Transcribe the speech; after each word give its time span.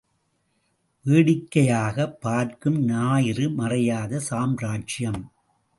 வேடிக்கையா 1.05 1.83
பார்க்கும், 2.19 2.79
ஞாயிறு 2.85 3.49
மறையாத 3.49 4.19
சாம்ராஜ்யம்? 4.29 5.21